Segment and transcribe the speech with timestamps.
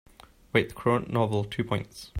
[0.51, 2.09] Rate the current novel two points